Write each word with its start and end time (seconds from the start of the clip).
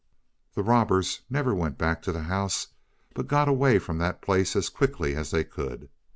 The 0.55 0.63
robbers 0.63 1.21
never 1.29 1.53
went 1.53 1.77
back 1.77 2.01
to 2.01 2.11
the 2.11 2.23
house, 2.23 2.69
but 3.13 3.27
got 3.27 3.47
away 3.47 3.77
from 3.77 3.99
that 3.99 4.19
place 4.19 4.55
as 4.55 4.67
quickly 4.67 5.15
as 5.15 5.29
they 5.29 5.43
could. 5.43 5.89